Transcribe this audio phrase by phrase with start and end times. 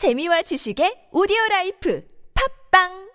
[0.00, 2.00] 재미와 지식의 오디오 라이프.
[2.32, 3.09] 팝빵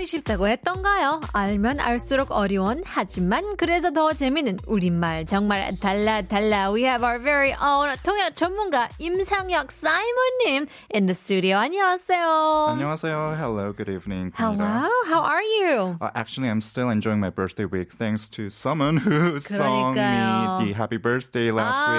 [0.00, 1.20] 말이 쉽다고 했던가요?
[1.34, 7.52] 알면 알수록 어려운 하지만 그래서 더 재미있는 우리말 정말 달라 달라 We have our very
[7.60, 13.36] own 통역 전문가 임상혁 사이먼님 in the studio 안녕하세요 안녕하세요.
[13.36, 13.72] Hello.
[13.74, 14.32] Good evening.
[14.34, 15.98] Hello how are you?
[16.00, 20.60] Uh, actually, I'm still enjoying my birthday week thanks to someone who sung 그러니까요.
[20.60, 21.92] me the happy birthday last Ah.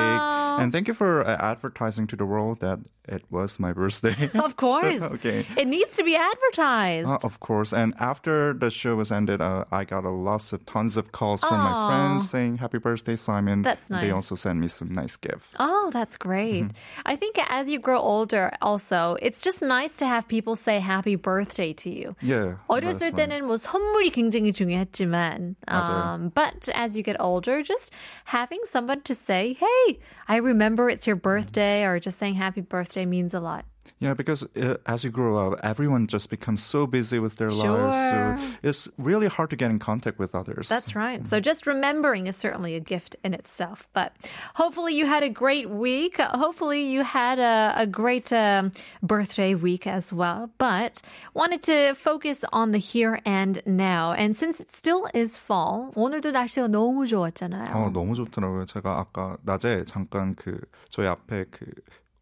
[0.58, 0.64] week.
[0.64, 4.31] And thank you for uh, advertising to the world that it was my birthday.
[4.35, 5.47] Of course okay.
[5.57, 7.73] it needs to be advertised Uh, of course.
[7.73, 11.41] And after the show was ended, uh, I got a lots of tons of calls
[11.41, 11.63] from Aw.
[11.63, 13.63] my friends saying happy birthday, Simon.
[13.63, 14.19] That's They nice.
[14.19, 15.55] also sent me some nice gift.
[15.63, 16.67] Oh, that's great.
[16.67, 17.07] Mm-hmm.
[17.07, 21.15] I think as you grow older, also, it's just nice to have people say happy
[21.15, 22.17] birthday to you.
[22.21, 22.59] Yeah.
[22.69, 23.31] 어렸을 that's right.
[23.31, 25.95] 때는 뭐 선물이 굉장히 중요했지만, 맞아요.
[25.95, 27.93] um, but as you get older, just
[28.25, 33.00] having someone to say, "Hey, I remember it's your birthday," or just saying "Happy birthday"
[33.07, 33.65] means a lot.
[34.01, 37.95] Yeah, because uh, as you grow up, everyone just becomes so busy with their lives.
[37.97, 38.39] So Sure.
[38.63, 40.69] it's really hard to get in contact with others.
[40.69, 41.23] That's right.
[41.27, 43.87] So just remembering is certainly a gift in itself.
[43.95, 44.11] But
[44.59, 46.19] hopefully you had a great week.
[46.19, 50.51] Hopefully you had a, a great um, birthday week as well.
[50.59, 51.01] But
[51.33, 54.13] wanted to focus on the here and now.
[54.19, 57.71] And since it still is fall, 오늘도 날씨가 너무 좋았잖아요.
[57.71, 58.67] 어, 너무 좋더라고요.
[58.67, 60.59] 제가 아까 낮에 잠깐 그
[60.91, 61.67] 저희 앞에 그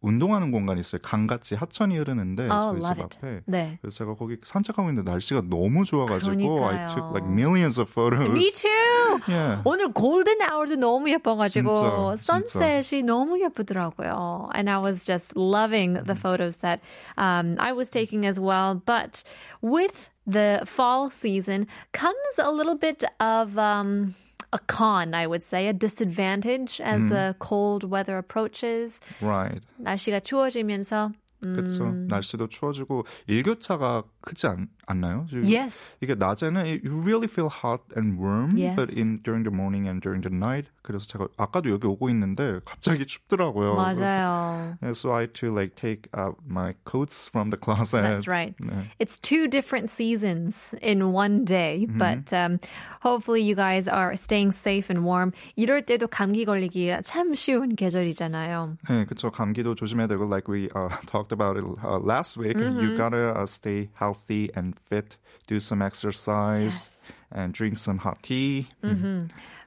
[0.01, 1.01] 운동하는 공간이 있어요.
[1.01, 3.17] 강같이 하천이 흐르는데 Oh, 저희 집 love it.
[3.17, 3.41] 앞에.
[3.47, 3.79] 네.
[3.81, 6.63] 그래서 제가 거기 산책하고 있는데 날씨가 너무 좋아가지고 그러니까요.
[6.67, 8.29] I took like millions of photos.
[8.29, 9.19] Me too.
[9.27, 9.61] Yeah.
[9.65, 14.49] 오늘 골든 아워도 너무 예뻐가지고 진짜, 선셋이 너무 예쁘더라고요.
[14.53, 16.81] And I was just loving the photos that
[17.17, 18.75] um, I was taking as well.
[18.85, 19.23] But
[19.63, 24.13] with the fall season comes a little bit of um,
[24.53, 28.99] a con, I would say, a disadvantage as the cold weather approaches.
[29.21, 29.61] Right.
[29.77, 31.11] 날씨가 추워지면서
[31.41, 31.83] 그렇죠.
[31.83, 32.07] 음.
[32.07, 35.25] 날씨도 추워지고 일교차가 크지 않, 않나요?
[35.29, 35.97] 지금 Yes.
[36.01, 38.75] 이게 낮에는 you really feel hot and warm, Yes.
[38.75, 40.69] but in during the morning and during the night.
[40.83, 43.75] 그래서 제가 아까도 여기 오고 있는데 갑자기 춥더라고요.
[43.75, 44.77] 그래서 맞아요.
[44.83, 48.03] Yeah, so I had to like take out my coats from the closet.
[48.03, 48.53] That's right.
[48.61, 48.91] 네.
[48.99, 51.97] It's two different seasons in one day, Mm-hmm.
[51.97, 52.59] but um,
[53.01, 55.33] hopefully you guys are staying safe and warm.
[55.57, 58.77] 이럴 때도 감기 걸리기가 참 쉬운 계절이잖아요.
[58.87, 59.31] 네, 그쵸.
[59.31, 62.55] 감기도 조심해야 되고, like we uh, talked about it uh, last week.
[62.57, 62.79] Mm-hmm.
[62.79, 65.17] You gotta uh, stay healthy and fit,
[65.47, 66.89] do some exercise,
[67.31, 68.67] and drink some hot tea.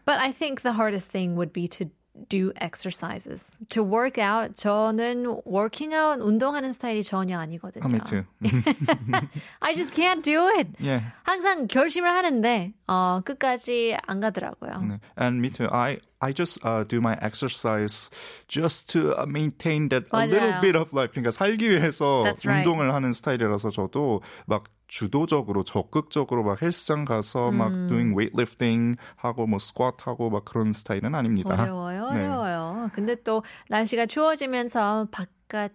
[0.05, 1.91] But I think the hardest thing would be to
[2.29, 3.49] do exercises.
[3.71, 7.85] To work out, 저는 working out, 운동하는 스타일이 전혀 아니거든요.
[7.85, 8.25] Oh, me too.
[9.63, 10.69] I just can't do it.
[10.81, 11.13] yeah.
[11.23, 14.81] 항상 결심을 하는데 어, 끝까지 안 가더라고요.
[14.89, 15.01] 네.
[15.17, 15.69] And me too.
[15.71, 18.11] I I just uh, do my exercise
[18.49, 20.61] just to uh, maintain that a little 맞아요.
[20.61, 21.13] bit of life.
[21.13, 22.67] 그러니까 살기 위해서 That's right.
[22.67, 27.88] 운동을 하는 스타일이라서 저도 막 주도적으로 적극적으로 막 헬스장 가서 막 음.
[27.88, 31.60] doing weightlifting 하고 뭐 스쿼트 하고 막 그런 스타일은 아닙니다.
[31.64, 32.20] 어려워요, 네.
[32.28, 32.92] 어려워요.
[32.94, 35.74] 근데 또 날씨가 추워지면서 바깥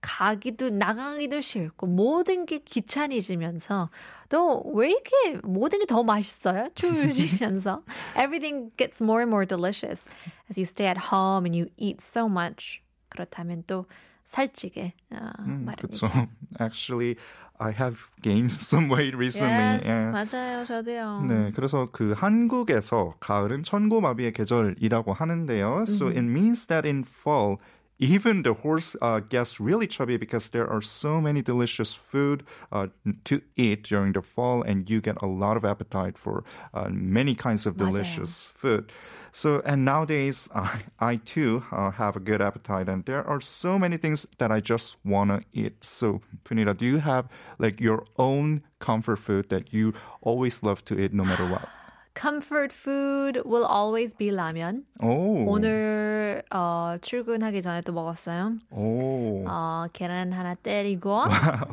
[0.00, 3.90] 가기도 나가기도 싫고 모든 게 귀찮아지면서
[4.28, 6.68] 또 왜 이렇게 모든 게 더 맛있어요?
[6.76, 7.82] 추워지면서
[8.16, 10.08] everything gets more and more delicious
[10.48, 12.80] as you stay at home and you eat so much.
[13.08, 13.86] 그렇다면 또
[14.24, 16.06] 살찌게 어, 마련이죠.
[16.06, 16.28] 그렇죠.
[16.60, 17.16] Actually,
[17.60, 19.82] I have gained some weight recently.
[19.82, 20.12] Yes, yeah.
[20.12, 21.26] 맞아요, 저도요.
[21.26, 25.86] 네, 그래서 그 한국에서 가을은 천고마비의 계절이라고 하는데요.
[25.88, 27.58] So it means that in fall,
[27.99, 32.87] even the horse uh, gets really chubby because there are so many delicious food uh,
[33.23, 37.35] to eat during the fall, and you get a lot of appetite for uh, many
[37.35, 37.91] kinds of 맞아요.
[37.91, 38.91] delicious food.
[39.31, 43.79] So, and nowadays, I, I too uh, have a good appetite, and there are so
[43.79, 45.85] many things that I just want to eat.
[45.85, 50.99] So, Punita, do you have like your own comfort food that you always love to
[50.99, 51.69] eat no matter what?
[52.18, 54.82] Comfort food will always be 라면.
[55.00, 55.44] 오.
[55.46, 58.54] 오늘 어, 출근하기 전에 또 먹었어요.
[58.72, 59.44] 오.
[59.46, 61.22] 어, 계란 하나 때리고,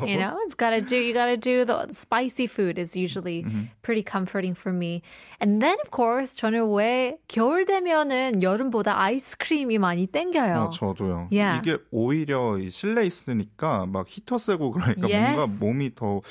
[0.06, 3.44] you know, it's gotta do, you gotta do the spicy food is usually
[3.81, 5.02] pretty comforting for me.
[5.42, 10.68] And then of course, 저는 왜 겨울 되면은 여름보다 아이스크림이 많이 땡겨요.
[10.68, 11.30] 어, 저도요.
[11.31, 11.58] Yeah.
[11.58, 15.36] 이게 오히려 이 실내 있으니까 막 히터 세고 그러니까 Yes.
[15.36, 16.22] 뭔가 몸이 더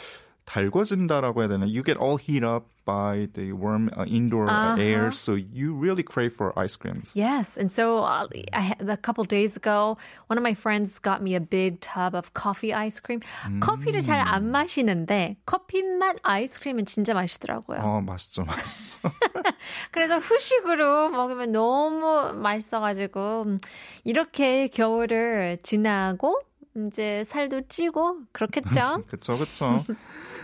[0.45, 1.65] 달궈진다라고 해야 되나?
[1.67, 6.03] You get all heat up by the warm uh, indoor uh, air, so you really
[6.03, 7.17] crave for ice creams.
[7.17, 9.97] Yes, and so uh, I a couple days ago,
[10.29, 13.21] one of my friends got me a big tub of coffee ice cream.
[13.61, 17.79] 커피를 잘 안 마시는데 커피 맛 아이스크림은 진짜 맛있더라고요.
[17.81, 19.11] 어, 맛있죠, 맛있죠.
[19.91, 23.59] 그래서 후식으로 먹으면 너무 맛있어가지고 음,
[24.05, 26.41] 이렇게 겨울을 지나고
[26.89, 29.05] 이제 살도 찌고 그렇겠죠?
[29.07, 29.85] 그쵸, 그쵸.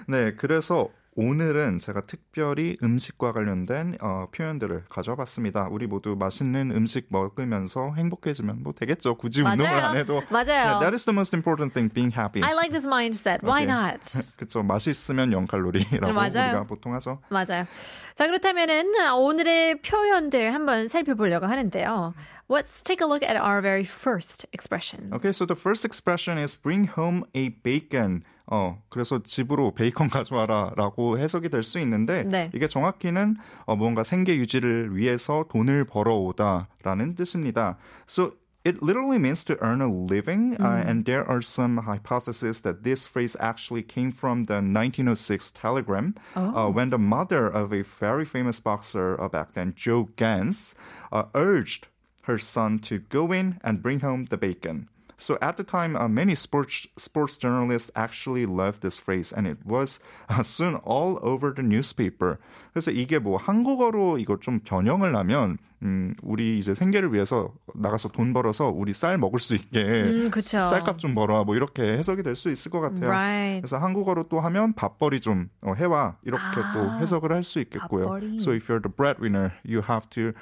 [0.07, 0.89] 네, 그래서
[1.21, 5.69] 오늘은 제가 특별히 음식과 관련된 어, 표현들을 가져와 봤습니다.
[5.71, 9.17] 우리 모두 맛있는 음식 먹으면서 행복해지면 뭐 되겠죠.
[9.19, 9.87] 굳이 운동을 맞아요.
[9.87, 10.23] 안 해도.
[10.31, 10.49] 맞아요.
[10.49, 12.43] Yeah, that is the most important thing, being happy.
[12.43, 13.45] I like this mindset.
[13.45, 13.69] Why Okay.
[13.69, 14.01] not?
[14.39, 16.57] 그쵸, 맛있으면 0칼로리라고 맞아요.
[16.57, 17.21] 우리가 보통 하죠.
[17.29, 17.67] 맞아요.
[18.15, 22.15] 자, 그렇다면은 오늘의 표현들 한번 살펴보려고 하는데요.
[22.49, 25.13] Let's take a look at our very first expression.
[25.13, 28.25] Okay, so the first expression is bring home a bacon.
[28.51, 32.51] 어, 그래서 집으로 베이컨 가져와라 라고 해석이 될 수 있는데, 네.
[32.53, 37.77] 이게 정확히는 어, 무언가 생계 유지를 위해서 돈을 벌어오다 라는 뜻입니다.
[38.09, 38.33] So
[38.65, 43.07] it literally means to earn a living, uh, and there are some hypotheses that this
[43.07, 48.61] phrase actually came from the 1906 telegram, uh, when the mother of a very famous
[48.61, 50.75] boxer uh, back then, Joe Gans,
[51.11, 51.87] uh, urged
[52.25, 54.89] her son to go in and bring home the bacon.
[55.21, 59.59] So at the time, uh, many sports sports journalists actually loved this phrase, and it
[59.67, 60.01] was
[60.31, 62.39] uh, soon all over the newspaper.
[62.73, 68.33] 그래서 이게 뭐 한국어로 이거 좀 변형을 하면 음, 우리 이제 생계를 위해서 나가서 돈
[68.33, 70.31] 벌어서 우리 쌀 먹을 수 있게 음.
[70.33, 73.09] 쌀값 좀 벌어와 뭐 이렇게 해석이 될 수 있을 것 같아요.
[73.11, 73.61] Right.
[73.61, 78.05] 그래서 한국어로 또 하면 밥벌이 좀 어, 해와 이렇게 아, 또 해석을 할 수 있겠고요.
[78.09, 78.37] 밥벌이.
[78.37, 80.33] So if you're the breadwinner, you have to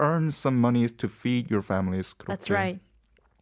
[0.00, 2.14] earn some money to feed your families.
[2.14, 2.80] 그렇게 That's right.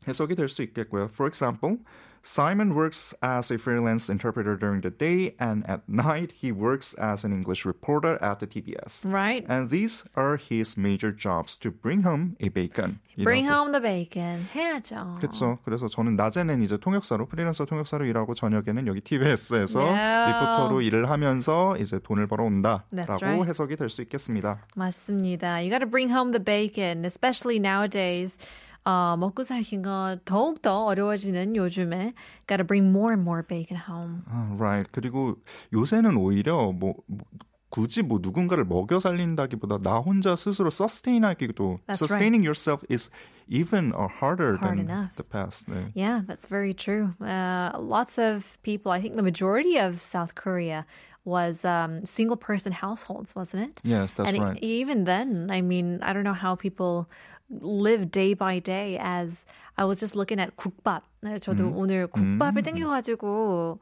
[0.08, 1.06] 해석이 될 수 있겠고요.
[1.14, 1.78] For example,
[2.22, 7.24] Simon works as a freelance interpreter during the day, and at night he works as
[7.24, 9.06] an English reporter at the TBS.
[9.06, 9.46] Right.
[9.48, 12.98] And these are his major jobs to bring home a bacon.
[13.18, 13.54] Bring 이라고.
[13.54, 14.48] home the bacon.
[14.56, 15.18] 해야죠.
[15.20, 15.60] 그렇죠.
[15.66, 20.34] 그래서 저는 낮에는 이제 통역사로 프리랜서 통역사로 일하고 저녁에는 여기 TBS에서 Yeah.
[20.34, 23.48] 리포터로 일을 하면서 이제 돈을 That's 벌어온다라고 right.
[23.50, 24.66] 해석이 될 수 있겠습니다.
[24.76, 25.58] 맞습니다.
[25.62, 28.38] You got to bring home the bacon, especially nowadays.
[28.86, 32.14] 어, 먹고 살기가 더욱더 어려워지는 요즘에
[32.48, 34.22] got to bring more and more bacon home.
[34.30, 34.90] 아, right.
[34.92, 35.38] 그리고
[35.74, 37.26] 요새는 오히려 뭐, 뭐
[37.70, 43.10] 굳이 뭐 누군가를 먹여 살린다기보다 나 혼자 스스로 sustain 하기도 That's sustaining yourself is
[43.50, 45.16] even uh, harder Hard than enough.
[45.18, 45.68] the past.
[45.68, 45.92] 네.
[45.94, 47.16] Yeah, that's very true.
[47.20, 50.86] Uh, lots of people, I think the majority of South Korea
[51.25, 53.81] was um, single person households, wasn't it?
[53.85, 54.59] Yes, that's and right.
[54.63, 57.09] even then, I mean, I don't know how people
[57.51, 59.45] live day by day as
[59.77, 61.03] I was just looking at 국밥.
[61.23, 61.77] 네, 저도 음.
[61.77, 63.79] 오늘 국밥을 땡겨가지고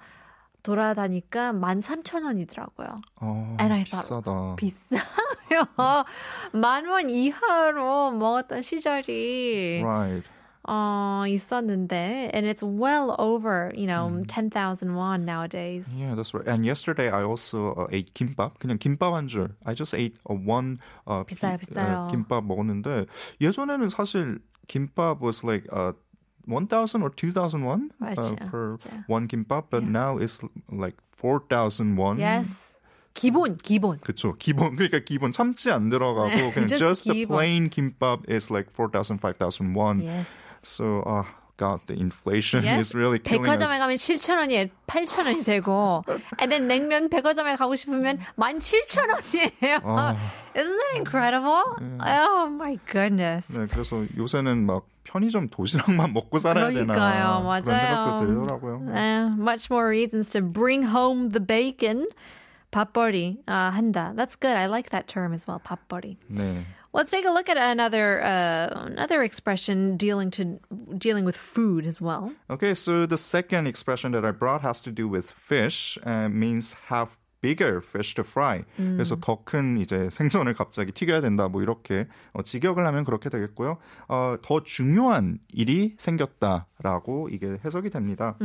[0.63, 3.01] 돌아다니까 13,000원이더라고요.
[3.21, 4.57] 어, And I thought, 비싸다.
[4.57, 6.05] 비싸요.
[6.53, 10.29] 만원 이하로 먹었던 시절이 right.
[10.68, 14.24] 어, 있었는데, and it's well over, you know, 음.
[14.26, 15.90] 10,000 won nowadays.
[15.94, 16.48] Yeah, that's right.
[16.48, 18.60] And yesterday I also uh, ate 김밥.
[18.60, 19.52] 그냥 김밥 한 줄.
[19.66, 22.08] I just ate a one uh, 비싸요, 피- 비싸요.
[22.08, 23.08] 어, 김밥 먹었는데
[23.42, 24.40] 예전에는 사실
[24.70, 25.92] 김밥 was like uh,
[26.48, 29.04] 1,000 or 2,000 won uh, 맞아요, per 맞아요.
[29.08, 30.40] one 김밥, but now it's
[30.72, 32.20] like 4,000 won.
[32.20, 32.72] Yes.
[33.19, 33.99] 기본, 기본.
[34.01, 34.35] 그쵸.
[34.39, 39.19] 기본, 그러니까 기본 참치 안 들어가고 그냥 just just the plain 김밥 is like 4,000,
[39.21, 40.01] 5,000 won.
[40.01, 40.55] Yes.
[40.63, 41.25] So, uh,
[41.59, 42.79] God, the inflation Yes.
[42.79, 43.59] is really killing us.
[43.59, 46.05] 백화점에 가면 7,000원이 8,000원이 되고,
[46.39, 49.81] and then 냉면 백화점에 가고 싶으면 17,000원이에요.
[49.83, 50.17] 아.
[50.55, 51.65] Isn't that incredible?
[52.01, 53.51] Oh my goodness.
[53.53, 57.79] 네, 그래서 요새는 막 편의점 도시락만 먹고 살아야 되나 그러니까요, 그런 맞아요.
[57.79, 58.75] 생각도 들더라고요.
[58.95, 62.07] Uh, much more reasons to bring home the bacon.
[62.72, 64.14] 밥벌이 uh, 한다.
[64.16, 64.58] That's good.
[64.58, 65.60] I like that term as well.
[65.60, 66.18] 밥벌이.
[66.32, 66.66] 네.
[66.94, 70.60] Let's take a look at another uh, another expression dealing to
[70.96, 72.34] dealing with food as well.
[72.52, 76.76] Okay, so the second expression that I brought has to do with fish and means
[76.90, 78.65] have bigger fish to fry.
[78.77, 81.49] 그래서 더 큰 이제 생선을 갑자기 튀겨야 된다.
[81.49, 83.79] 뭐 이렇게 어, 직역을 하면 그렇게 되겠고요.
[84.09, 88.37] 어, 더 중요한 일이 생겼다라고 이게 해석이 됩니다.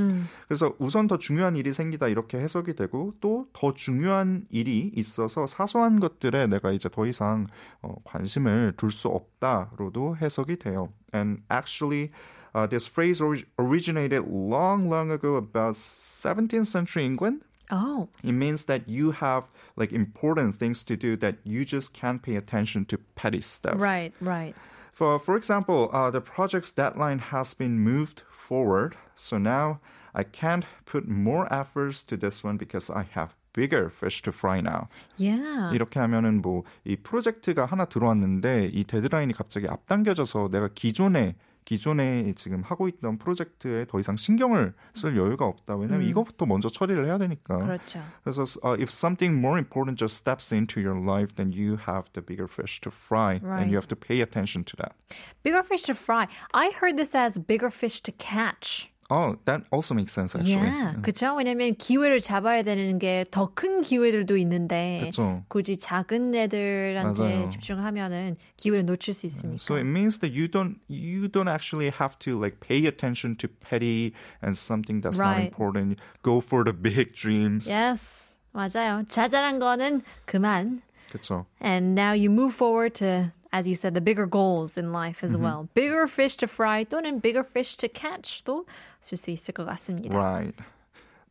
[0.47, 5.99] 그래서 우선 더 중요한 일이 생기다 이렇게 해석이 되고 또 더 중요한 일이 있어서 사소한
[5.99, 7.47] 것들에 내가 이제 더 이상
[7.81, 10.89] 어, 관심을 둘 수 없다로도 해석이 돼요.
[11.13, 12.11] And actually
[12.55, 17.41] Uh, this phrase orig- originated long, long ago, about 17th century England.
[17.70, 19.44] Oh, It means that you have
[19.76, 23.74] like important things to do that you just can't pay attention to petty stuff.
[23.78, 24.54] right, right.
[24.92, 29.80] For for example, uh, the project's deadline has been moved forward, so now
[30.14, 34.60] I can't put more efforts to this one because I have bigger fish to fry
[34.62, 34.88] now.
[35.18, 35.70] Yeah.
[35.72, 42.62] 이렇게 하면은 뭐 이 프로젝트가 하나 들어왔는데 이 데드라인이 갑자기 앞당겨져서 내가 기존에 기존에 지금
[42.62, 45.76] 하고 있던 프로젝트에 더 이상 신경을 쓸 여유가 없다.
[45.76, 47.58] 왜냐면 이거부터 먼저 처리를 해야 되니까.
[47.58, 48.02] 그렇죠.
[48.24, 52.24] 그래서 uh, if something more important just steps into your life, then you have the
[52.24, 53.60] bigger fish to fry, Right.
[53.60, 54.96] and you have to pay attention to that.
[55.42, 56.26] Bigger fish to fry.
[56.54, 58.88] I heard this as bigger fish to catch.
[59.15, 60.65] Oh, that also makes sense actually.
[60.65, 61.35] Yeah, 그렇죠.
[61.37, 65.43] 왜냐면 기회를 잡아야 되는 게 더 큰 기회들도 있는데 그쵸.
[65.49, 67.49] 굳이 작은 애들한테 맞아요.
[67.51, 69.61] 집중하면은 기회를 놓칠 수 있으니까.
[69.61, 73.47] So it means that you don't you don't actually have to like pay attention to
[73.47, 75.45] petty and something that's not Right.
[75.53, 75.99] important.
[76.23, 77.69] Go for the big dreams.
[77.69, 79.03] yes, 맞아요.
[79.09, 80.81] 자잘한 거는 그만.
[81.11, 81.45] 그렇죠.
[81.61, 85.32] And now you move forward to, as you said, the bigger goals in life as
[85.32, 85.42] Mm-hmm.
[85.42, 85.68] well.
[85.74, 88.66] Bigger fish to fry 또는 bigger fish to catch도
[89.00, 90.14] 쓸 수 있을 것 같습니다.
[90.14, 90.54] Right.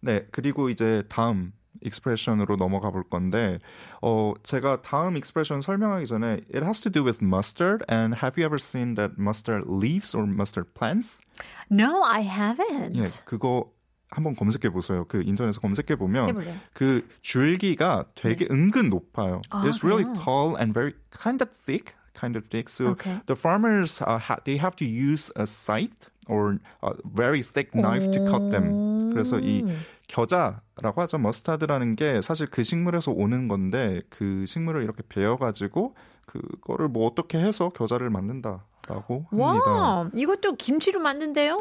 [0.01, 3.60] 네, 그리고 이제 다음 expression으로 넘어가 볼 건데
[4.01, 8.46] 어 제가 다음 expression 설명하기 전에 it has to do with mustard and have you
[8.46, 11.22] ever seen that mustard leaves or mustard plants?
[11.70, 12.96] No, I haven't.
[12.98, 13.72] 예, 그거
[14.10, 15.06] 한번 검색해 보세요.
[15.08, 16.56] 그 인터넷에서 검색해 보면 해볼래요.
[16.74, 19.42] 그 줄기가 되게 은근 높아요.
[19.51, 20.24] 아, It's really 그래요?
[20.24, 22.69] tall and very kind of thick, Kind of thick.
[22.69, 23.21] So Okay.
[23.26, 28.11] the farmers uh, ha- they have to use a scythe or a very thick knife
[28.12, 29.11] to cut them.
[29.12, 29.64] 그래서 이
[30.09, 31.19] 겨자라고 하죠.
[31.19, 35.95] 머스타드라는 게 사실 그 식물에서 오는 건데 그 식물을 이렇게 베어 가지고
[36.26, 39.71] 그거를 뭐 어떻게 해서 겨자를 만든다 라고 합니다.
[39.71, 41.59] 와, 이것도 김치로 만든대요.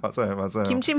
[0.00, 0.62] 맞아요, 맞아요.
[0.66, 0.94] 김치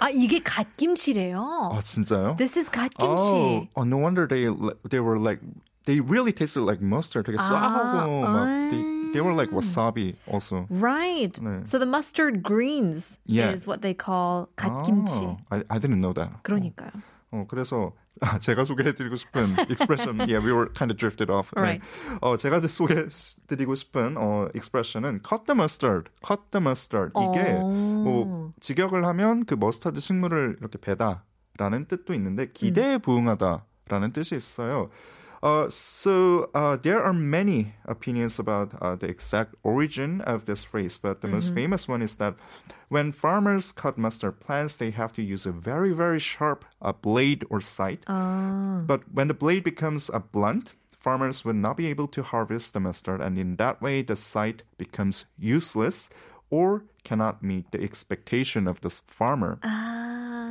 [0.00, 1.70] 아 이게 갓 김치래요.
[1.72, 2.36] 아 진짜요?
[2.36, 3.70] This is Oh, 갓김치.
[3.76, 4.46] oh, no wonder they
[4.88, 5.40] they were like
[5.86, 7.24] they really tasted like mustard.
[7.26, 10.66] 되게 쏴하고 막 they, they were like wasabi also.
[10.68, 11.32] Right.
[11.40, 11.66] 네.
[11.66, 13.50] So the mustard greens Yeah.
[13.50, 15.24] is what they call 갓김치.
[15.48, 16.42] 아, I, I didn't know that.
[16.42, 16.90] 그러니까요.
[17.32, 21.52] 어, 그래서 아, 제가 소개해드리고 싶은 expression, yeah, we were kind of drifted off.
[21.54, 21.82] Right.
[21.82, 22.18] 네.
[22.22, 27.12] 어, 제가 소개해드리고 싶은 어, expression은 cut the mustard, cut the mustard.
[27.14, 27.68] 이게 어.
[27.68, 34.88] 뭐 직역을 하면 그 머스타드 식물을 이렇게 베다라는 뜻도 있는데 기대에 부응하다라는 뜻이 있어요.
[35.42, 40.98] Uh, so uh, there are many opinions about uh, the exact origin of this phrase,
[40.98, 42.34] but the most famous one is that
[42.88, 47.44] when farmers cut mustard plants, they have to use a very, very sharp uh, blade
[47.50, 48.04] or scythe.
[48.86, 52.80] But when the blade becomes a blunt, farmers will not be able to harvest the
[52.80, 56.10] mustard, and in that way, the scythe becomes useless
[56.50, 59.58] or cannot meet the expectation of the farmer.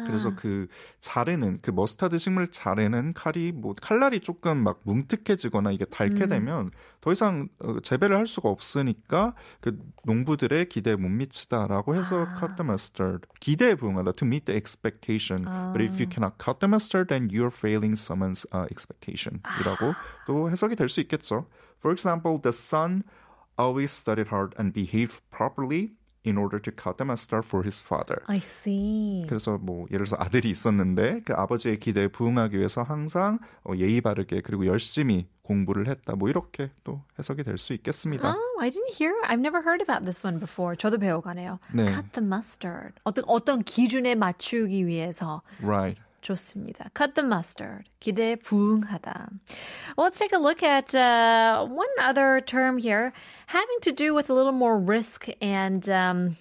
[0.06, 0.68] 그래서 그
[1.00, 6.70] 자르는 그 머스타드 식물 자르는 칼이 뭐 칼날이 조금 막 뭉툭해지거나 이게 닳게 되면
[7.02, 12.68] 더 이상 어, 재배를 할 수가 없으니까 그 농부들의 기대에 못 미치다라고 해서 cut the
[12.68, 15.44] mustard 기대에 부응하다 to meet the expectation.
[15.74, 19.96] But if you cannot cut the mustard, then you're failing someone's uh, expectation이라고
[20.28, 21.48] 또 해석이 될 수 있겠죠.
[21.80, 23.04] For example, the son
[23.58, 25.92] always studied hard and behaved properly
[26.28, 28.24] in order to cut the mustard for his father.
[28.28, 29.26] I see.
[29.28, 34.42] 그래서 뭐 예를 들어서 아들이 있었는데 그 아버지의 기대에 부응하기 위해서 항상 어, 예의 바르게
[34.42, 36.16] 그리고 열심히 공부를 했다.
[36.16, 38.28] 뭐 이렇게 또 해석이 될 수 있겠습니다.
[38.34, 39.14] Oh, I didn't hear.
[39.28, 40.76] I've never heard about this one before.
[40.76, 41.60] 저도 배워가네요.
[41.76, 41.86] 네.
[41.86, 42.94] Cut the mustard.
[43.04, 46.02] 어떤 어떤 기준에 맞추기 위해서 Right.
[46.25, 46.91] 좋습니다.
[46.95, 47.85] Cut the mustard.
[48.01, 49.29] 기대에 부응하다.
[49.97, 53.13] Well, let's take a look at uh, one other term here,
[53.47, 56.37] having to do with a little more risk and um,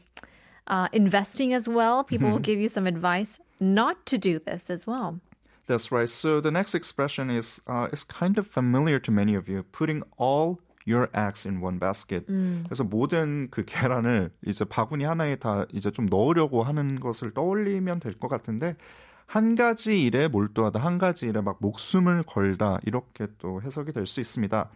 [0.68, 2.04] uh, investing as well.
[2.04, 5.20] People will give you some advice not to do this as well.
[5.68, 6.10] That's right.
[6.10, 9.64] So the next expression is uh, is kind of familiar to many of you.
[9.72, 12.26] Putting all your eggs in one basket.
[12.28, 18.16] 그래서 모든 그 계란을 이제 바구니 하나에 다 이제 좀 넣으려고 하는 것을 떠올리면 될
[18.18, 18.76] 것 같은데
[19.27, 24.21] 한 가지 일에 몰두하다, 한 가지 일에 막 목숨을 걸다 이렇게 또 해석이 될 수
[24.21, 24.71] 있습니다.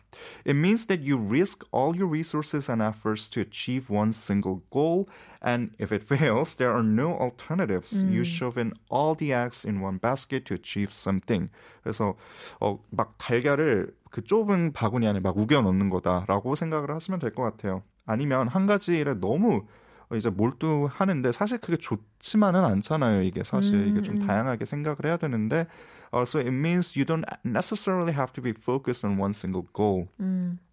[0.46, 5.06] It means that you risk all your resources and efforts to achieve one single goal,
[5.44, 8.02] and if it fails, there are no alternatives.
[8.02, 11.50] You shove in all the eggs in one basket to achieve something.
[11.84, 12.16] 그래서
[12.58, 17.42] 어, 막 달걀을 그 좁은 바구니 안에 막 우겨 넣는 거다라고 생각을 하시면 될 것
[17.44, 17.82] 같아요.
[18.06, 19.66] 아니면 한 가지 일에 너무
[20.14, 23.22] 이제 몰두하는데 사실 그게 좋지만은 않잖아요.
[23.22, 25.66] 이게 사실 이게 좀 다양하게 생각을 해야 되는데
[26.14, 30.08] uh, so it means you don't necessarily have to be focused on one single goal.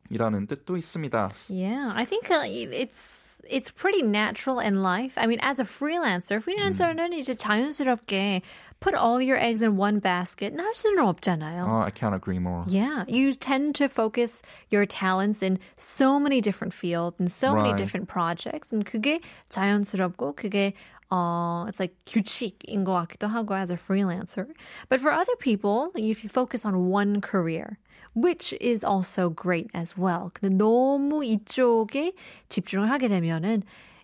[0.10, 1.30] 이라는 뜻도 있습니다.
[1.50, 5.18] Yeah, I think uh, it's it's pretty natural in life.
[5.18, 8.42] I mean, as a freelancer, freelancer는 이제 자연스럽게
[8.85, 10.55] put all your eggs in one basket.
[10.57, 11.67] 할 수는 없잖아요.
[11.67, 12.65] Uh, I can't agree more.
[12.67, 17.71] Yeah, you tend to focus your talents in so many different fields and so many
[17.71, 17.77] Right.
[17.77, 20.73] different projects, and 그게 자연스럽고 그게
[21.13, 24.47] uh, it's like 규칙인 것 같기도 하고 as a freelancer.
[24.89, 27.79] But for other people, if you focus on one career,
[28.15, 30.31] which is also great as well.
[30.35, 32.13] 근데 너무 이쪽에
[32.49, 33.63] 집중을 하게 되면은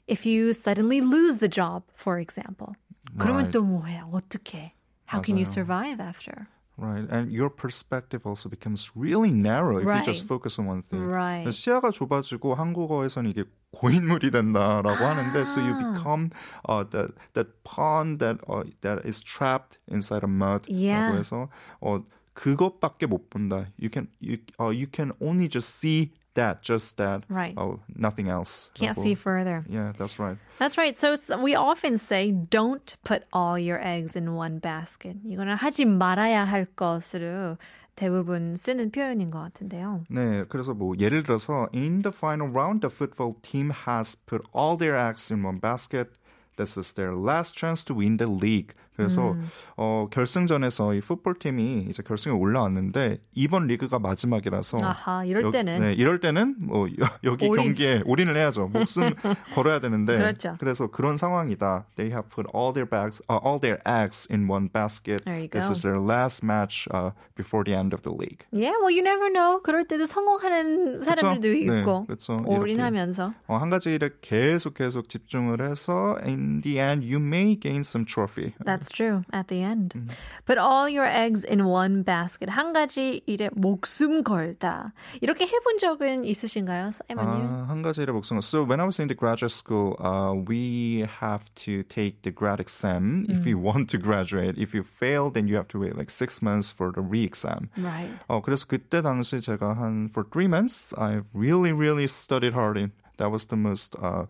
[0.09, 2.75] if you suddenly lose the job, for example,
[3.19, 3.53] 그러면 Right.
[3.53, 4.01] 또 뭐해?
[4.13, 4.73] 어떻게?
[5.13, 5.53] How can you 맞아요.
[5.53, 6.49] survive after?
[6.79, 10.29] Right, and your perspective also becomes really narrow if you just Right.
[10.29, 11.09] focus on one thing.
[11.09, 11.49] Right.
[11.49, 15.81] 시야가 좁아지고 한국어에서는 이게 고인물이 된다라고 하는데, so you Ah.
[15.81, 16.31] become
[16.69, 20.69] uh, that that pawn that uh, that is trapped inside a mud.
[20.69, 21.01] Yeah.
[21.09, 21.49] 라고 해서
[21.81, 22.05] 어
[22.35, 23.73] 그것밖에 못 본다.
[23.81, 27.25] You can you uh, you can only just see that, just that.
[27.29, 27.55] Right.
[27.57, 28.71] Oh, nothing else.
[28.75, 29.03] Can't 라고.
[29.03, 29.65] see further.
[29.69, 30.37] Yeah, that's right.
[30.59, 30.97] That's right.
[30.99, 35.17] So it's, we often say don't put all your eggs in one basket.
[35.27, 37.59] 이거는 하지 말아야 할 것으로
[37.97, 40.05] 대부분 쓰는 표현인 것 같은데요.
[40.11, 44.77] 네, 그래서 뭐 예를 들어서 in the final round, the football team has put all
[44.77, 46.11] their eggs in one basket.
[46.57, 48.75] This is their last chance to win the league.
[48.96, 49.48] 그래서 음.
[49.78, 55.80] 어, 결승전에서 이 풋볼 팀이 이제 결승에 올라왔는데 이번 리그가 마지막이라서 아하, 이럴 여- 때는
[55.82, 56.88] 네, 이럴 때는 뭐
[57.24, 57.66] 여, 기 올인.
[57.68, 58.68] 경기에 올인을 해야죠.
[58.68, 59.10] 목숨
[59.56, 60.58] 걸어야 되는데 그렇죠.
[60.62, 61.86] 래서 그런 상황이다.
[61.96, 65.24] They have put all their bags, uh, all their eggs in one basket.
[65.26, 68.46] This is their last match uh, before the end of the league.
[68.52, 69.62] Yeah, well, you never know.
[69.64, 72.40] 그럴 때도 성공하는 사람들도 네, 있고 그쵸.
[72.46, 72.58] 이렇게.
[72.58, 73.34] 올인하면서.
[73.48, 78.06] 어, 한 가지 일에 계속 계속 집중을 해서 in the end you may gain some
[78.06, 78.54] trophy.
[78.66, 79.25] That's true.
[79.33, 80.09] At the end, 음.
[80.47, 82.51] put all your eggs in one basket.
[82.51, 84.93] 한 가지 일에 목숨 걸다.
[85.21, 87.47] 이렇게 해본 적은 있으신가요, 사이먼님?
[87.47, 88.39] 아, 한 가지 일에 목숨.
[88.39, 92.61] So when I was in the graduate school, uh, we have to take the grad
[92.61, 94.57] exam if you want to graduate.
[94.57, 97.71] If you fail, then you have to wait like six months for the re-exam.
[97.77, 98.11] right.
[98.29, 102.77] 어, 그래서 그때 당시 제가 한 for three months, I really, really studied hard.
[102.77, 103.97] In that was the most.
[104.01, 104.27] Uh,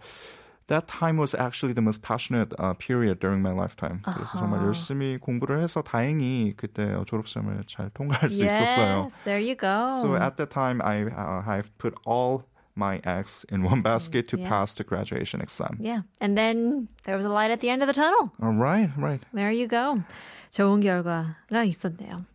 [0.70, 4.00] that time was actually the most passionate uh, period during my lifetime.
[4.02, 9.04] 그래서 정말 열심히 공부를 해서 다행히 그때 어, 졸업시험을 잘 통과할 수 있었어요.
[9.04, 10.00] Yes, there you go.
[10.02, 12.42] So at that time, I uh, have put all
[12.76, 14.48] my eggs in one basket to Yeah.
[14.50, 15.78] pass the graduation exam.
[15.80, 18.32] yeah, and then there was a light at the end of the tunnel.
[18.42, 19.22] All right, right.
[19.32, 20.02] There you go.
[20.52, 22.26] 좋은 결과가 있었네요.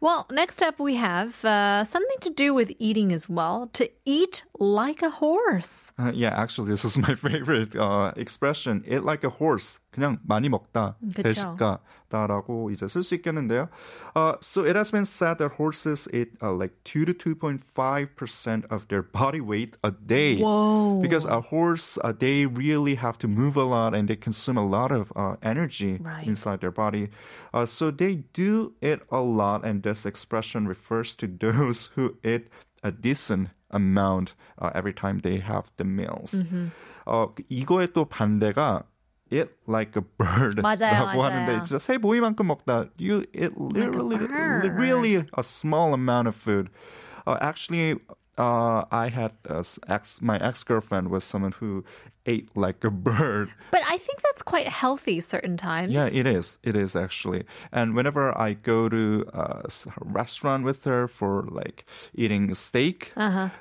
[0.00, 3.68] Well, next up we have uh, something to do with eating as well.
[3.74, 5.92] To eat like a horse.
[5.98, 8.84] Uh, yeah, actually, this is my favorite uh, expression.
[8.86, 9.80] Eat like a horse.
[9.91, 11.23] 그냥 많이 먹다, 그쵸.
[12.09, 13.69] 대식가다라고 이제 쓸 수 있겠는데요.
[14.15, 17.61] Uh, so it has been said that horses eat uh, like two to two point
[17.73, 20.37] five percent of their body weight a day.
[20.37, 21.01] Whoa.
[21.01, 24.65] Because a horse, uh, they really have to move a lot and they consume a
[24.65, 26.27] lot of uh, energy Right.
[26.27, 27.09] inside their body.
[27.53, 32.47] Uh, so they do it a lot, and this expression refers to those who eat
[32.83, 36.43] a decent amount uh, every time they have the meals.
[36.43, 36.67] Mm-hmm.
[37.07, 38.83] 어, 이거의 또 반대가
[39.31, 41.61] eat like a bird 맞아요, 라고 하는데 맞아요.
[41.63, 44.77] 진짜 새 모이만큼 먹다 you eat literally bird.
[44.77, 46.69] really a small amount of food.
[47.25, 47.97] Uh, actually,
[48.37, 51.83] uh, I had uh, ex, my ex-girlfriend was someone who
[52.27, 53.53] ate like a bird.
[53.69, 55.93] But I think that's quite healthy certain times.
[55.93, 56.57] Yeah, it is.
[56.63, 57.45] It is actually.
[57.71, 61.85] And whenever I go to a s- restaurant with her for like
[62.17, 63.13] eating steak,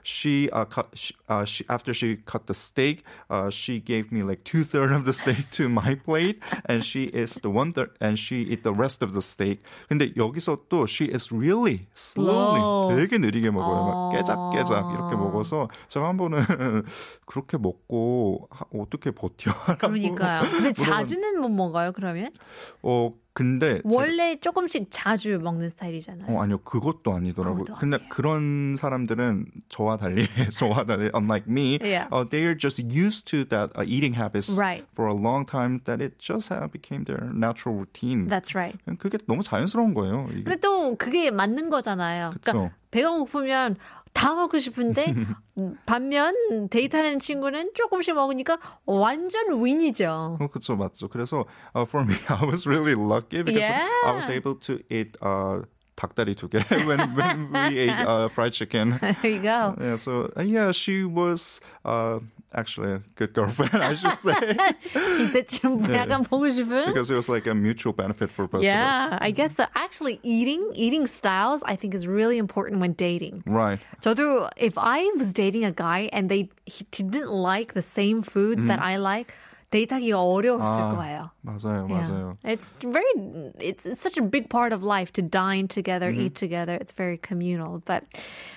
[0.03, 0.89] she uh, cut.
[0.97, 4.97] She, uh, she after she cut the steak, uh, she gave me like two thirds
[4.97, 8.65] of the steak to my plate, and she is the one third, and she eat
[8.65, 9.61] the rest of the steak.
[9.93, 12.97] 근데 여기서 또 she is really slowly, Slow.
[12.97, 13.85] 되게 느리게 먹어요.
[13.85, 16.41] 막 깨작깨작 이렇게 먹어서 제가 한 번은
[17.27, 19.52] 그렇게 먹고 하- 어떻게 버텨?
[19.80, 20.42] 그러니까요.
[20.50, 22.32] 근데 자주는 못 먹어요, 그러면?
[22.82, 26.36] 어 근데 제- 원래 조금씩 자주 먹는 스타일이잖아요.
[26.36, 27.60] 어 아니요 그것도 아니더라고요.
[27.64, 28.10] 그것도 근데 아니에요.
[28.10, 30.26] 그런 사람들은 저와 달리
[30.60, 32.10] 저와 달리 unlike me, Yeah.
[32.12, 34.84] uh, they are just used to that uh, eating habits Right.
[34.94, 38.28] for a long time that it just uh, became their natural routine.
[38.28, 38.76] That's right.
[38.98, 40.28] 그게 너무 자연스러운 거예요.
[40.32, 40.44] 이게.
[40.44, 42.32] 근데 또 그게 맞는 거잖아요.
[42.34, 42.52] 그쵸.
[42.52, 43.76] 그러니까 배가 고프면
[44.14, 45.14] 다 먹고 싶은데
[45.60, 46.36] 음, 반면
[46.70, 50.38] 데이트하는 친구는 조금씩 먹으니까 완전 윈이죠.
[50.40, 51.08] 어, 그쵸, 맞죠.
[51.08, 51.46] 그래서
[51.76, 53.70] uh, for me, I was really lucky because
[54.06, 54.36] I was Yeah.
[54.38, 55.62] able to eat uh,
[55.96, 58.92] 닭다리 두 개 when, when we ate uh, fried chicken.
[59.22, 59.76] There you go.
[59.80, 62.20] Yeah, so uh, yeah, she was uh,
[62.55, 64.35] actually a good girlfriend, I should say,
[64.95, 66.87] 이때쯤 약간 보고 싶은?
[66.87, 69.19] because it was like a mutual benefit for both of Yeah, us.
[69.21, 69.67] I guess so.
[69.75, 73.43] Actually, eating eating styles I think is really important when dating.
[73.47, 73.81] Right.
[74.01, 78.67] 저도 if I was dating a guy and they he didn't like the same foods
[78.67, 79.35] that I like,
[79.71, 81.31] 데이트하기가 어려웠을 아, 거예요.
[81.43, 82.37] 맞아요, 맞아요.
[82.45, 83.05] It's very
[83.59, 86.27] it's, it's such a big part of life to dine together, Mm-hmm.
[86.27, 86.77] eat together.
[86.81, 87.83] It's very communal.
[87.85, 88.05] But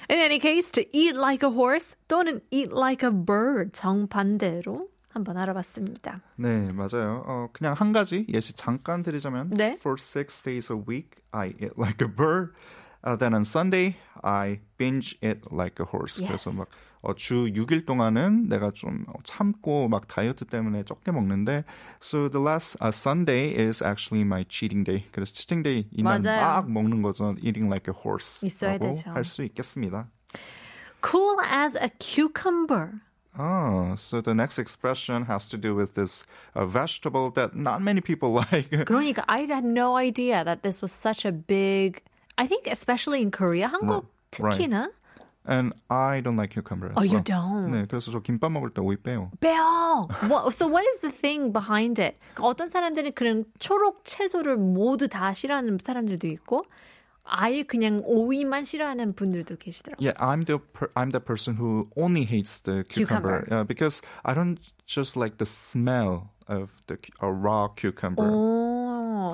[0.10, 5.38] in any case, to eat like a horse 또는 eat like a bird 정반대로 한번
[5.38, 6.22] 알아봤습니다.
[6.38, 7.24] 네, 맞아요.
[7.26, 9.76] 어, 그냥 한 가지 예시 잠깐 드리자면 네.
[9.80, 12.54] For six days a week, I eat like a bird.
[13.04, 16.22] Uh, then on Sunday, I binge eat like a horse.
[16.22, 16.46] Yes.
[16.46, 16.68] 그래서 막
[17.02, 21.64] 어, 주 6일 동안은 내가 좀 참고 막 다이어트 때문에 적게 먹는데
[22.02, 25.06] So the last uh, Sunday is actually my cheating day.
[25.12, 26.42] 그래서 cheating day 이날 맞아요.
[26.42, 27.36] 막 먹는 거죠.
[27.44, 28.46] Eating like a horse.
[28.46, 29.12] 있어야 라고 되죠.
[29.12, 30.08] 할 수 있겠습니다.
[31.04, 33.02] Cool as a cucumber.
[33.40, 38.02] Oh, so the next expression has to do with this uh, vegetable that not many
[38.02, 38.72] people like.
[38.72, 42.02] 그러니까 I had no idea that this was such a big.
[42.40, 44.06] I think especially in Korea, 한국
[44.40, 44.58] Right.
[44.60, 44.90] 특히나
[45.50, 47.24] And I don't like cucumber as Oh, you well.
[47.24, 47.72] don't?
[47.72, 49.32] 네, 그래서 저 김밥 먹을 때 오이 빼요.
[49.40, 50.10] 빼요.
[50.30, 52.18] What, so what is the thing behind it?
[52.42, 56.66] 어떤 사람들은 그런 초록 채소를 모두 다 싫어하는 사람들도 있고
[57.24, 60.04] 아예 그냥 오이만 싫어하는 분들도 계시더라고요.
[60.06, 63.48] Yeah, I'm the per- I'm the person who only hates the cucumber, Cucumber.
[63.50, 68.24] Yeah, because I don't just like the smell of the cu- a raw cucumber.
[68.28, 68.61] 오.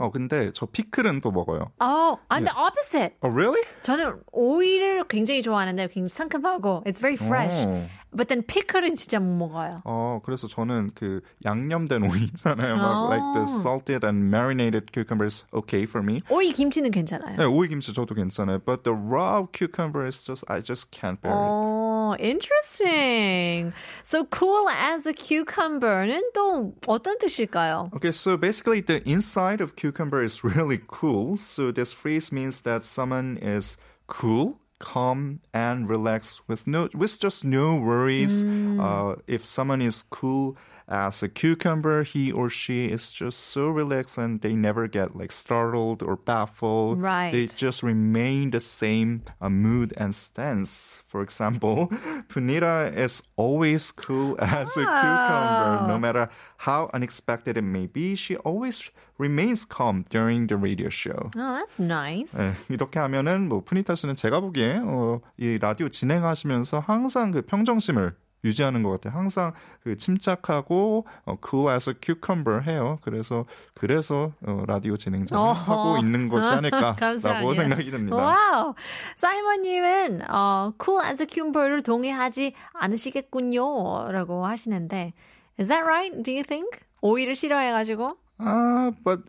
[0.02, 1.70] 어, 근데 저 피클은 또 먹어요.
[1.80, 3.14] Oh, I'm the opposite.
[3.22, 3.62] Oh, really?
[3.82, 7.64] 저는 오이를 굉장히 좋아하는데 굉장히 상큼하고 it's very fresh.
[7.66, 7.86] 오.
[8.15, 9.81] But then pickle은 진짜 못 먹어요.
[9.85, 12.77] 어, 그래서 저는 그 양념된 오이 있잖아요.
[12.77, 13.09] 막 어.
[13.09, 16.21] like the salted and marinated cucumbers okay for me.
[16.29, 17.37] 오이 김치는 괜찮아요.
[17.37, 18.59] 네, 오이 김치 저도 괜찮아요.
[18.63, 21.37] But the raw cucumber is just I just can't bear it.
[21.37, 23.73] Oh, interesting.
[24.03, 27.89] So cool as a cucumber는 또 어떤 뜻일까요?
[27.95, 31.37] Okay, so basically the inside of cucumber is really cool.
[31.37, 37.44] So this phrase means that someone is cool, calm, and relaxed with no with just
[37.44, 38.44] no worries.
[38.44, 40.56] Uh, if someone is cool
[40.87, 45.31] as a cucumber, he or she is just so relaxed and they never get like
[45.31, 47.01] startled or baffled.
[47.01, 47.31] Right.
[47.31, 51.01] They just remain the same uh, mood and stance.
[51.07, 51.87] For example,
[52.29, 55.87] Punita is always cool as a cucumber.
[55.87, 61.29] No matter how unexpected it may be, she always remains calm during the radio show.
[61.35, 62.33] Oh, that's nice.
[62.33, 68.15] 네, 이렇게 하면은 뭐 푸니타 씨는 제가 보기에 어, 이 라디오 진행하시면서 항상 그 평정심을
[68.44, 69.18] 유지하는 것 같아요.
[69.18, 72.98] 항상 그 침착하고 어, cool as a cucumber 해요.
[73.02, 75.72] 그래서 그래서 어, 라디오 진행자를 어허.
[75.72, 77.52] 하고 있는 것이 아닐까라고.
[77.54, 78.16] 생각이 듭니다.
[78.16, 78.74] 와우.
[79.16, 84.10] 사이먼님은 어, cool as a cucumber를 동의하지 않으시겠군요.
[84.12, 85.12] 라고 하시는데
[85.58, 86.22] Is that right?
[86.22, 86.80] Do you think?
[87.00, 88.16] 오이를 싫어해가지고?
[88.38, 89.22] 아, but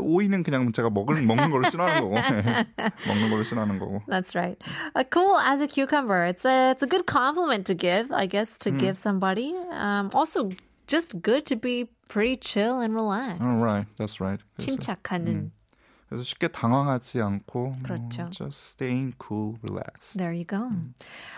[0.00, 2.14] 오이는 그냥 제가 먹을 먹는 걸 싫어하는 거고
[3.06, 4.02] 먹는 걸 싫어하는 거고.
[4.08, 4.60] That's right.
[4.96, 6.26] Uh, cool as a cucumber.
[6.26, 9.54] It's a it's a good compliment to give, I guess, to give somebody.
[9.70, 10.50] Um, also,
[10.88, 13.40] just good to be pretty chill and relaxed.
[13.40, 14.40] All right, that's right.
[14.56, 15.52] 그래서, 침착하는.
[16.08, 18.22] 그래서 쉽게 당황하지 않고 그렇죠.
[18.22, 20.16] 뭐, just staying cool, relax.
[20.16, 20.70] There you go.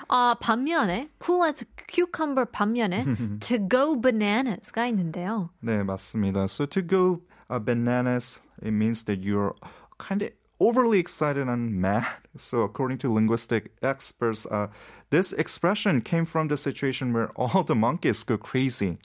[0.08, 3.04] 아 반면에 cool as a cucumber 반면에
[3.40, 5.50] to go bananas가 있는데요.
[5.60, 6.44] 네, 맞습니다.
[6.44, 9.54] So to go uh, bananas, it means that you're
[9.98, 12.06] kind of overly excited and mad.
[12.36, 14.68] So according to linguistic experts, uh,
[15.10, 18.98] this expression came from the situation where all the monkeys go crazy.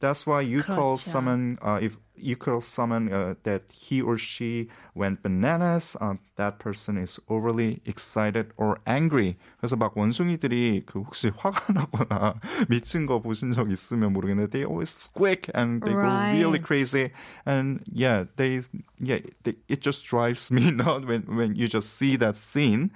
[0.00, 1.10] That's why you call 그렇죠.
[1.10, 5.96] someone uh, if you call someone uh, that he or she went bananas.
[6.00, 9.36] Uh, that person is overly excited or angry.
[9.60, 12.34] 그래서 막 원숭이들이 그 혹시 화가 나거나
[12.68, 16.32] 미친 거 보신 적 있으면 모르겠는데 they always squeak and they Right.
[16.32, 17.10] go really crazy.
[17.46, 18.60] And yeah, they
[19.00, 22.90] yeah they, it just drives me nuts when when you just see that scene.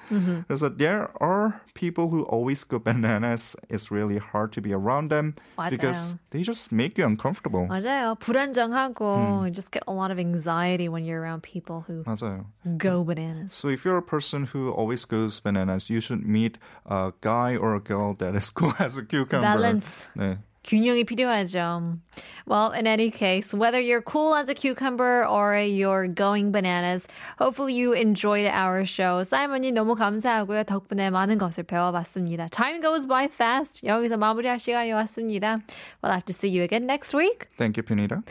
[0.48, 3.54] 그래서 there are people who always go bananas.
[3.70, 5.34] It's really hard to be around them
[5.70, 6.18] because 맞아요.
[6.30, 7.66] they just make you uncomfortable.
[7.70, 8.16] 맞아요.
[8.18, 12.46] 불안정하고 you just get a lot of anxiety when you're around people who 맞아요.
[12.76, 13.52] go bananas.
[13.52, 17.74] So if you're a person who always goes bananas, you should meet a guy or
[17.74, 19.42] a girl that is cool as a cucumber.
[19.42, 20.10] Balance.
[20.16, 20.38] 네.
[20.66, 21.98] 균형이 필요하죠.
[22.46, 27.74] Well, in any case, whether you're cool as a cucumber or you're going bananas, hopefully
[27.74, 29.22] you enjoyed our show.
[29.24, 30.64] 사이먼이 너무 감사하고요.
[30.64, 32.48] 덕분에 많은 것을 배워봤습니다.
[32.50, 33.84] Time goes by fast.
[33.84, 35.58] 여기서 마무리할 시간이 왔습니다.
[36.02, 37.48] We'll have to see you again next week.
[37.58, 38.22] Thank you, Pinita.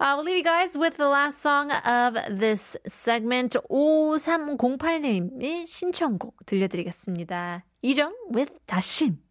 [0.00, 3.56] Uh, we'll leave you guys with the last song of this segment.
[3.68, 7.64] 5308님의 신청곡 들려드리겠습니다.
[7.82, 9.23] 이정 with 다신.